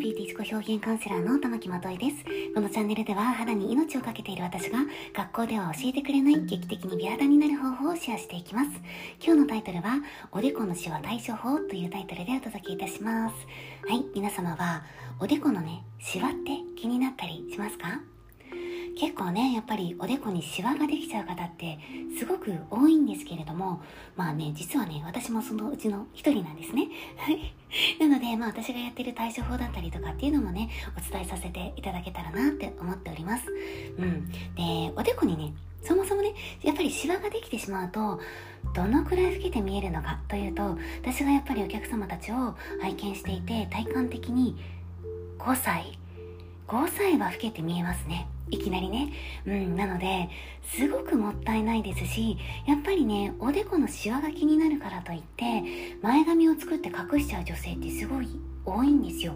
[0.00, 2.24] ビューティー自己表現カウンセラーの玉木まといです。
[2.54, 4.78] このチャンネルでは肌に命をかけている私が
[5.12, 8.70] 学校では教えてくれない劇的に美肌になる方法をシェアしていきます。
[9.22, 10.00] 今日のタイトルは、
[10.32, 13.34] おでこのシワ対処法というタイトルでお届けいたします。
[13.86, 14.84] はい、皆様は
[15.18, 18.00] おでこのね、シワって気になったりしますか？
[18.98, 21.78] 結構ねやっぱりおでこにシワができちゃう方って
[22.18, 23.80] すごく多いんですけれども
[24.16, 26.88] まあね実はね私もそのうちの一人なんですね。
[27.16, 27.54] はい。
[28.00, 33.44] なのでまあ私がやってる対処法だったりとかっていうのもねお伝えさせていただけたらなって思っております。
[33.98, 34.30] うん。
[34.30, 38.20] でおでこにねそもそもねやっぱりシワができてしまうと
[38.74, 44.56] どのくらい老けて見えるのかというと私がやっぱりお客様たちを拝見していて体感的に
[45.38, 45.98] 5歳
[46.70, 49.12] 5歳は老けて見えますねいきなりね。
[49.46, 50.28] うん、なので、
[50.64, 55.62] すごくもったいないですし、やっぱりね、おでこのシワが気になるからといって、
[56.02, 58.28] 前髪を作って隠しちゃう女性ってすごい
[58.64, 59.34] 多いんですよ。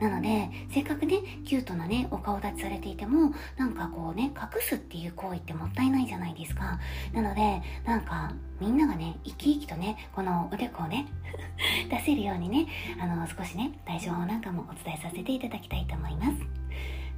[0.00, 6.80] なので、せっかくね、キュートなね、お顔立ちされていても、なんかこうね、隠すっていう行為ってもったいないじゃないですか。
[7.12, 11.06] なので、なんか、みんながね、生き生きとね、このおでこをね、
[11.88, 12.66] 出せるようにね、
[13.00, 16.45] あの、少しね、対処法なんかもお伝えさせていただきたいと思います。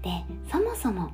[0.02, 1.12] で、そもそも、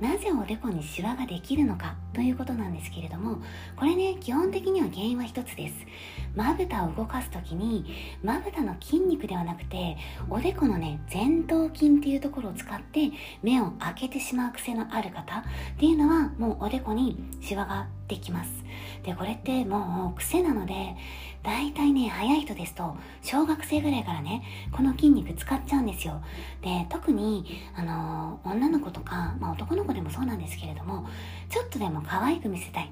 [0.00, 3.38] なぜおでこにシワができるのかということなんですけれども
[3.76, 5.74] これね基本的には原因は一つです。
[6.34, 7.84] まぶたを動かす時に
[8.22, 9.96] まぶたの筋肉ではなくて
[10.28, 13.10] おでこのね前頭筋っていうところを使って
[13.42, 15.42] 目を開けてしまう癖のある方っ
[15.78, 18.50] ていうのはもうおでこにシワができます。
[19.02, 20.74] でこれってもう癖なので
[21.46, 26.20] 大体ね早い人ですと小学生ぐらいからねこの筋肉使っちゃうんですよ。
[26.60, 31.06] で特にあの女の子とか、まあ、男の子でもそうなんですけれども
[31.48, 32.90] ちょっとでも可愛く見せたい。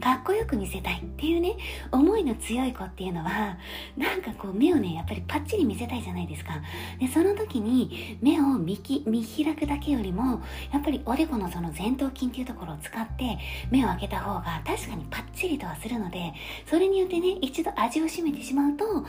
[0.00, 1.56] かっこよく見せたいっていうね
[1.90, 3.56] 思いの強い子っていうのは
[3.96, 6.52] なんかこう目をねやっぱりパッチリ見せたいじゃないですか。
[6.98, 10.42] でその時に目を見き見開くだけよりも
[10.72, 13.38] やっぱりおでこのその前頭筋っていうところを使って
[13.70, 16.32] 目を開けた方が確かにパッチリとはするので
[16.66, 19.04] それによってね一度味を占めてしまうとそう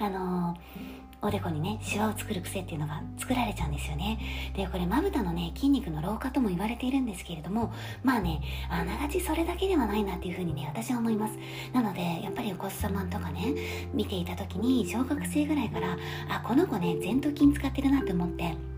[0.00, 0.91] あのー
[1.24, 4.18] おでこにねシワを作る癖っていうのが作られちゃうんですよね。
[4.56, 7.72] でこれまぶたのね筋肉の老化とも言われているんですけれども
[8.02, 11.38] まあねあながちそれだけではないなっていうふうにね私は思います。
[11.72, 13.54] なのでやっぱりお子様とかね
[13.94, 15.96] 見ていた時に小学生ぐらいから
[16.28, 18.71] あこの子ね前頭筋使ってるなって思って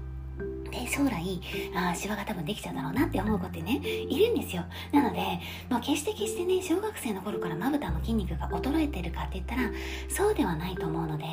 [0.74, 1.40] で将来
[1.76, 4.64] あシワが多分できちゃうだろうなって思う子ってねいるんですよ。
[4.92, 5.20] なので、
[5.68, 9.70] まあ、決して決してね小学生の頃からまぶたの筋肉が衰えてるかって言ったら
[10.08, 11.24] そうではないと思うので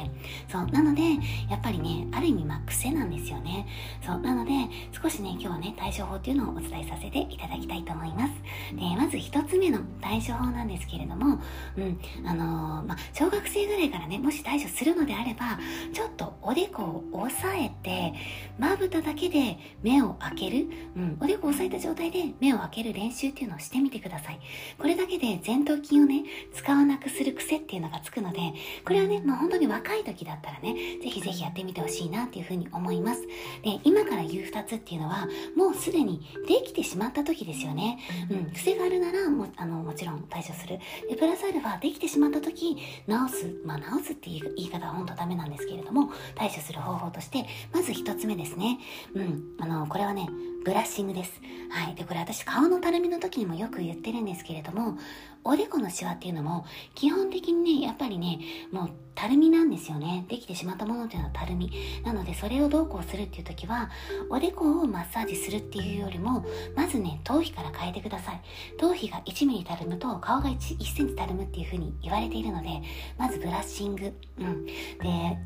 [0.48, 1.02] そうなので
[1.50, 3.68] やっぱりねある意味まあ癖なんですよね。
[4.06, 4.52] そうなので
[4.92, 8.34] 少しね今日はね対処法っていうのをお伝えさせていただきたいと思います。
[8.76, 11.40] でまず1つ目の対処法なんですけれども
[11.78, 15.58] うんあのー、まあ小学生ぐらいからねもし対処するのであれば
[15.94, 18.14] ちょっとおでこを押さえて
[18.60, 24.40] まぶただけで目を開ける、うん、おでこを押さえた状態で目を開ける練習っていうのをしてみてください。
[24.78, 28.40] これだけで前頭筋をね、使わなくする癖っていうのがつくので、
[28.86, 33.22] これはね、まあ本当に若い時だったらね、ぜひぜひやってみてほしいなっていうふうに思います。
[33.64, 38.00] で、今から言う2つっていうのは、もうすでにできてしまった時ですよね。
[38.30, 40.80] うん、癖があるならも、あの、もちろん対処する。
[41.10, 42.78] で、プラスアルファできてしまった時、
[43.08, 43.48] 直す。
[43.66, 48.80] まあ直すっていう言い方は本当ダメなんですけれども、対処する方法として、まず1つ目ですね。
[49.14, 49.44] うん、ん。
[49.60, 50.28] あの、これはね、
[50.64, 51.42] ブラッシングです。
[51.72, 51.96] はい。
[51.96, 54.98] で、これ私顔のたるみの時にもよく言ってるんですけれども、
[55.44, 58.40] おでこのシワっていうのも、基本的にね、やっぱりね、
[58.72, 60.26] もうたるみなんですよね。
[60.30, 61.72] できてしまったものっていうのはたるみ。
[62.04, 63.90] なので、それをどうこうするっていう時は、
[64.30, 66.46] おでこをマッサージするっていうよりも、
[66.76, 68.42] まずね、頭皮から変えてください。
[68.78, 72.70] 頭皮が1ミリたるむと、顔が 1, 1センチたるむっていう風に言われているので、
[73.18, 74.14] まずブラッシング。
[74.40, 74.66] うん。
[74.66, 74.74] で、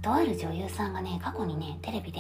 [0.02, 2.20] とある女優さんがね、過去にね、テレビで、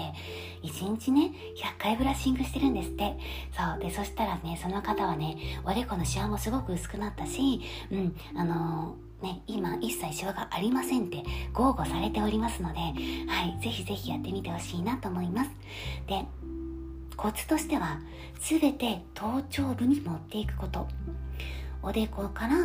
[0.64, 3.18] 1日ね、100回ブラッシングしてるんですって。
[3.56, 3.80] そう。
[3.80, 11.24] で、そしたらね、その方はね、おでこのシワもすごく薄くなったし、うん、あのーね、今一切シワがありませんって
[11.54, 12.94] 豪語されておりますので、は
[13.46, 15.50] い、ぜひぜひやってみてほしいなと思います。
[16.08, 16.26] で、
[17.16, 18.00] コツとしては、
[18.40, 20.88] すべて頭頂部に持っていくこと。
[21.82, 22.56] おでこから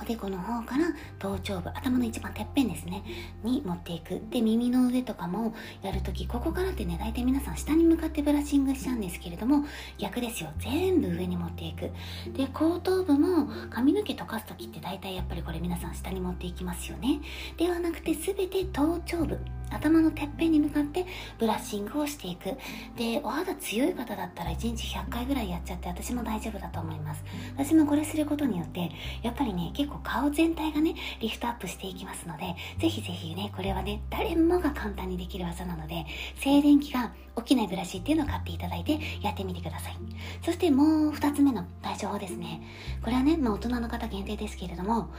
[0.00, 0.86] おでこの方から
[1.18, 3.02] 頭頂部頭の一番てっぺんですね
[3.42, 4.20] に持っていく。
[4.30, 9.64] で耳の上とかもやるときここからってね大体皆さん下に向かってブラッシングしちゃうんですけれども
[9.98, 10.50] 逆ですよ。
[10.58, 11.90] 全部上に持っていく。
[12.32, 17.20] で後頭部も髪の毛溶かす時って大体やっぱりこれ皆さん下に持っていきますよね。
[17.56, 19.38] ではなくて全て頭頂部
[19.70, 21.06] 頭のてっぺんに向かって
[21.38, 22.56] ブラッシングをしていく。
[22.96, 27.24] でお肌強い方だったら1日100回ぐらいやっちゃって私も大丈夫だと思います。
[27.56, 28.90] 私もこれすることによって
[29.22, 36.06] やっぱりね結構顔全体がねリフトアップしていきますのでぜひぜひねこれはね誰もが簡単にできる技なので
[36.36, 39.96] 静電気が起きないブラシっていうのを買っていただいてやってみてください。
[40.44, 42.62] そしてもう2つ目の対処法ですね。
[43.02, 45.10] これはね、まあ、大人の方限定ですけれども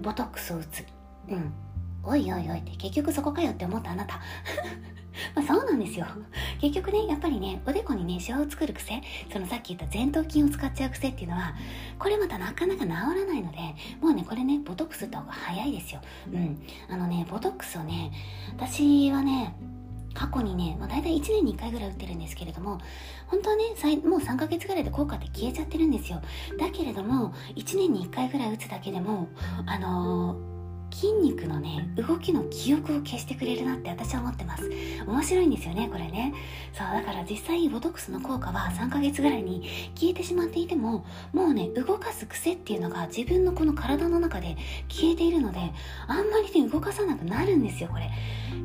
[0.00, 0.84] ボトックスを打つ。
[1.28, 1.52] うん。
[2.08, 4.14] おいおいおいって結局そこかよって思ったあなた
[5.34, 6.06] まあそうなんですよ。
[6.60, 9.02] 結局ね、やっぱりね、おでこにね、シワを作る癖、
[9.32, 11.54] そのさっき言った前頭筋を使っちゃう癖っていうのは、
[11.98, 13.58] これまたなかなか治らないので、
[14.00, 16.00] もうね、これね、ボトックス打った方が早いですよ。
[16.32, 16.62] うん。
[16.88, 18.12] あのね、ボトックスをね、
[18.56, 19.56] 私はね、
[20.14, 22.78] 過去にね、まあ、大体1年に1回ぐらい打ってるんですけれども、
[23.26, 23.64] 本当はね、
[24.04, 26.20] もう3ヶ月ぐらいで効果って消えちゃってるんですよ。
[26.58, 29.28] だけれども、1年に1回ぐらい打つだけでも、
[29.66, 30.57] あのー
[30.98, 34.68] 筋肉のね動きの記憶を消してくれるなって私は思ってます。
[35.06, 36.34] 面白いんですよねこれね。
[36.72, 39.62] そうだから実際ボトックスの効果は3ヶ月ぐらいに
[39.94, 44.56] 消えてしまっていてももうね動かす癖っていうのが自分のこの体の中で
[44.88, 45.60] 消えているので
[46.08, 48.10] あんまりね動かさなくなるんですよこれ。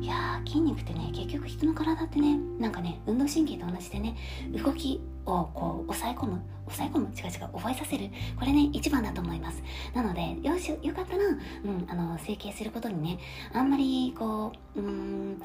[0.00, 4.16] いやー筋肉ってね結局人の体ってねなんかね運動神経と同じでね
[4.52, 8.10] 動きをこう抑え込む抑え込む違う違う覚えさせる。
[8.36, 9.62] これね一番だと思います。
[9.94, 13.18] なのでよしよかったら、うん、あの整形することにね
[13.52, 15.40] あんまりこううん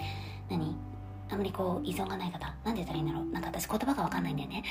[0.50, 0.76] 何？
[1.32, 3.26] あんまりこう依存がない方なんて言ったらいいんだろう。
[3.26, 4.64] なんか私言葉がわかんないんだよね。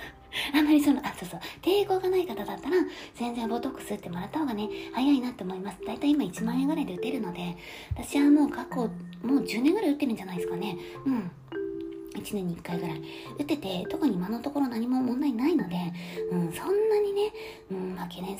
[0.54, 1.40] あんまりそのあそうそう。
[1.60, 2.76] 抵抗がない方だったら
[3.14, 5.78] 全然ボトックス打ってもらった方がね早いなって思います。
[5.84, 7.56] だいたい今1万円ぐらいで打てるので
[7.90, 8.76] 私はもう過去
[9.22, 10.78] もう10年ぐらい打ってるんじゃないですかね。
[11.04, 11.30] うん。
[12.14, 13.02] 1年に1回ぐらい。
[13.38, 15.76] 打ってて特に今のところ何も問題ないので、
[16.32, 16.85] うん、そんな、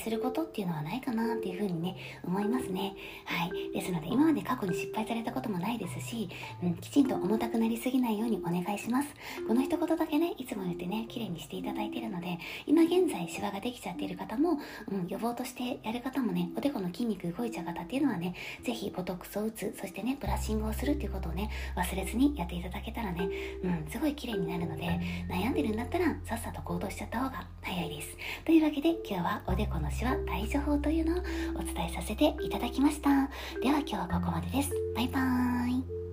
[0.06, 2.94] することっていうのはないかなっていうふうにね思いますね。
[3.24, 3.72] はい。
[3.72, 6.28] ですので今まで過去に失敗されたこともないですし、
[6.62, 9.08] うん、きちんと重たくなりすぎないようにお願いします。
[9.48, 12.38] この一言だけねいつも言ってね綺麗にしていただいているので
[12.68, 14.60] 今現在シワができちゃっている方も、
[14.92, 23.28] うん、予防としてやる方もねおでこの筋肉動いちゃう方っていうのはねぜひボトックスを打つそしてねブラッシングをするっていうことをね忘れずにやっていただけたらね、
[23.64, 24.84] うん、すごい綺麗になるので
[25.28, 28.16] 悩んでるんだったらさっさと行動しちゃった方が早いです。
[28.46, 31.20] というわけで今日はおでこのシワ対処法というのを
[31.56, 33.28] お伝えさせていただきました。
[33.60, 34.70] では今日はここまでです。
[34.94, 36.05] バイバーイ。